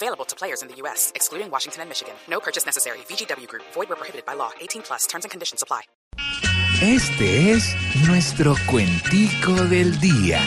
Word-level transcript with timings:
Available 0.00 0.24
to 0.26 0.36
players 0.36 0.62
in 0.62 0.68
the 0.68 0.76
U.S., 0.82 1.10
excluding 1.16 1.50
Washington 1.50 1.80
and 1.82 1.90
Michigan. 1.90 2.14
No 2.28 2.38
purchase 2.38 2.64
necessary. 2.64 2.98
VGW 3.08 3.48
Group. 3.48 3.64
Void 3.74 3.88
where 3.88 3.96
prohibited 3.96 4.24
by 4.24 4.34
law. 4.34 4.52
18 4.60 4.82
plus. 4.82 5.06
Terms 5.08 5.24
and 5.24 5.30
conditions 5.32 5.60
apply. 5.60 5.82
Este 6.80 7.50
es 7.50 7.74
nuestro 8.06 8.54
cuentico 8.70 9.52
del 9.68 9.98
día. 9.98 10.40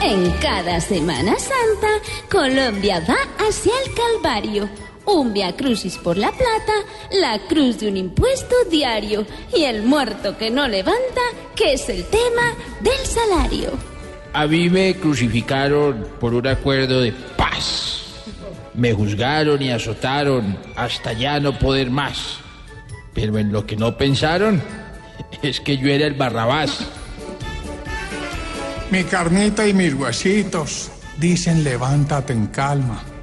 En 0.00 0.30
cada 0.40 0.80
Semana 0.80 1.34
Santa, 1.38 2.00
Colombia 2.30 3.04
va 3.06 3.18
hacia 3.46 3.72
el 3.84 3.94
Calvario. 3.94 4.93
Un 5.06 5.32
Via 5.32 5.54
Crucis 5.54 5.98
por 5.98 6.16
la 6.16 6.30
plata, 6.32 6.72
la 7.12 7.38
cruz 7.46 7.78
de 7.78 7.88
un 7.88 7.96
impuesto 7.96 8.54
diario 8.70 9.26
y 9.54 9.64
el 9.64 9.82
muerto 9.82 10.38
que 10.38 10.50
no 10.50 10.66
levanta, 10.66 11.20
que 11.54 11.74
es 11.74 11.88
el 11.88 12.04
tema 12.04 12.54
del 12.80 13.06
salario. 13.06 13.70
A 14.32 14.46
mí 14.46 14.68
me 14.70 14.94
crucificaron 14.96 16.08
por 16.18 16.34
un 16.34 16.46
acuerdo 16.46 17.00
de 17.02 17.12
paz. 17.36 18.24
Me 18.74 18.92
juzgaron 18.92 19.62
y 19.62 19.70
azotaron 19.70 20.58
hasta 20.74 21.12
ya 21.12 21.38
no 21.38 21.58
poder 21.58 21.90
más. 21.90 22.38
Pero 23.12 23.38
en 23.38 23.52
lo 23.52 23.66
que 23.66 23.76
no 23.76 23.96
pensaron 23.96 24.60
es 25.42 25.60
que 25.60 25.76
yo 25.76 25.88
era 25.88 26.06
el 26.06 26.14
Barrabás. 26.14 26.80
Mi 28.90 29.04
carnita 29.04 29.68
y 29.68 29.74
mis 29.74 29.94
huesitos 29.94 30.90
dicen 31.18 31.62
levántate 31.62 32.32
en 32.32 32.46
calma. 32.48 33.13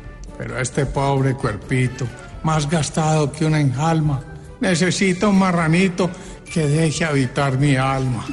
Pero 0.42 0.58
este 0.58 0.88
pobre 0.88 1.36
cuerpito, 1.36 2.08
más 2.42 2.68
gastado 2.68 3.32
que 3.32 3.46
una 3.46 3.62
enjalma, 3.62 4.24
necesita 4.60 5.28
un 5.28 5.38
marranito 5.38 6.10
que 6.52 6.66
deje 6.66 7.06
habitar 7.06 7.60
mi 7.60 7.76
alma. 7.76 8.26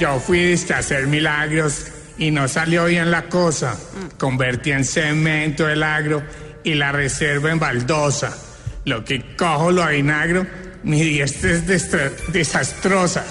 Yo 0.00 0.18
fui 0.18 0.56
a 0.70 0.78
hacer 0.78 1.06
milagros 1.06 1.84
y 2.18 2.32
no 2.32 2.48
salió 2.48 2.86
bien 2.86 3.12
la 3.12 3.28
cosa. 3.28 3.78
Convertí 4.18 4.72
en 4.72 4.84
cemento 4.84 5.68
el 5.68 5.84
agro 5.84 6.20
y 6.64 6.74
la 6.74 6.90
reserva 6.90 7.52
en 7.52 7.60
baldosa. 7.60 8.36
Lo 8.86 9.04
que 9.04 9.36
cojo 9.36 9.70
lo 9.70 9.86
vinagro, 9.86 10.44
mi 10.82 11.00
diestra 11.00 11.52
es 11.52 11.64
desastrosa. 12.32 13.24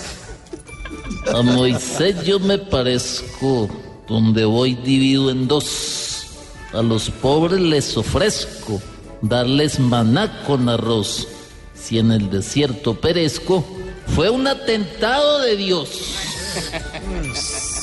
A 1.36 1.42
Moisés 1.42 2.24
yo 2.24 2.40
me 2.40 2.58
parezco, 2.58 3.68
donde 4.08 4.46
voy 4.46 4.76
divido 4.76 5.30
en 5.32 5.50
dos. 5.50 6.07
A 6.74 6.82
los 6.82 7.10
pobres 7.10 7.60
les 7.60 7.96
ofrezco 7.98 8.82
darles 9.22 9.80
maná 9.80 10.44
con 10.46 10.68
arroz. 10.70 11.28
Si 11.74 11.98
en 12.00 12.12
el 12.12 12.30
desierto 12.30 13.00
perezco, 13.00 13.66
fue 14.16 14.30
un 14.30 14.48
atentado 14.48 15.40
de 15.40 15.56
Dios. 15.56 15.90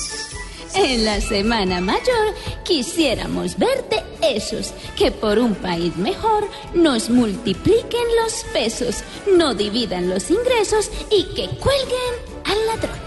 En 0.75 1.05
la 1.05 1.21
Semana 1.21 1.81
Mayor 1.81 2.35
quisiéramos 2.65 3.57
verte 3.57 4.03
esos 4.21 4.75
que 4.97 5.13
por 5.13 5.39
un 5.39 5.55
país 5.55 5.97
mejor 5.97 6.49
nos 6.75 7.11
multipliquen 7.11 8.03
los 8.21 8.45
pesos, 8.53 9.05
no 9.37 9.55
dividan 9.55 10.11
los 10.11 10.33
ingresos 10.33 10.91
y 11.13 11.27
que 11.35 11.49
cuelguen 11.61 12.15
al 12.45 12.67
ladrón. 12.67 13.04